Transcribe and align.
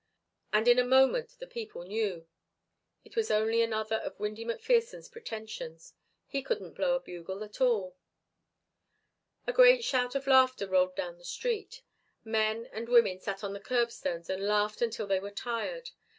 And 0.51 0.67
in 0.67 0.79
a 0.79 0.83
moment 0.83 1.35
the 1.37 1.45
people 1.45 1.83
knew. 1.83 2.27
It 3.05 3.15
was 3.15 3.29
only 3.29 3.61
another 3.61 3.97
of 3.97 4.19
Windy 4.19 4.43
McPherson's 4.45 5.07
pretensions. 5.07 5.93
He 6.25 6.41
couldn't 6.41 6.73
blow 6.73 6.95
a 6.95 6.99
bugle 6.99 7.43
at 7.43 7.61
all. 7.61 7.95
A 9.45 9.53
great 9.53 9.83
shout 9.83 10.15
of 10.15 10.25
laughter 10.25 10.65
rolled 10.67 10.95
down 10.95 11.19
the 11.19 11.23
street. 11.23 11.83
Men 12.23 12.65
and 12.71 12.89
women 12.89 13.19
sat 13.19 13.43
on 13.43 13.53
the 13.53 13.59
curbstones 13.59 14.27
and 14.27 14.41
laughed 14.43 14.81
until 14.81 15.05
they 15.05 15.19
were 15.19 15.29
tired. 15.29 15.91